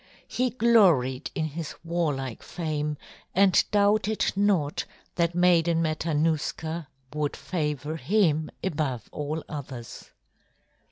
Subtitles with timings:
[0.27, 2.97] He gloried in his warlike fame
[3.35, 10.09] and doubted not that Maiden Matanuska would favor him above all others.